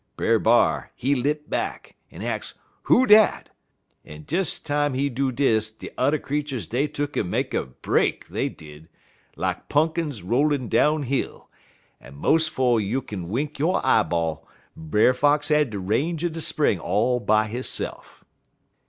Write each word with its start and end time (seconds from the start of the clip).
Brer 0.17 0.39
B'ar, 0.39 0.89
he 0.95 1.13
lip 1.13 1.47
back, 1.47 1.95
en 2.11 2.23
ax 2.23 2.55
who 2.85 3.05
dat, 3.05 3.49
en 4.03 4.23
des 4.23 4.45
time 4.63 4.95
he 4.95 5.09
do 5.09 5.31
dis 5.31 5.69
de 5.69 5.89
t'er 5.89 6.17
creeturs 6.17 6.65
dey 6.65 6.87
tuck'n 6.87 7.29
make 7.29 7.53
a 7.53 7.65
break, 7.67 8.27
dey 8.29 8.49
did, 8.49 8.89
lak 9.35 9.69
punkins 9.69 10.23
rollin' 10.23 10.67
down 10.69 11.03
hill, 11.03 11.51
en 12.01 12.15
mos' 12.15 12.47
'fo' 12.47 12.77
youk'n 12.79 13.27
wink 13.27 13.59
yo' 13.59 13.73
eye 13.75 14.01
ball, 14.01 14.47
Brer 14.75 15.13
Fox 15.13 15.49
had 15.49 15.69
de 15.69 15.77
range 15.77 16.23
er 16.25 16.29
de 16.29 16.41
spring 16.41 16.79
all 16.79 17.19
by 17.19 17.47
hisse'f. 17.47 18.25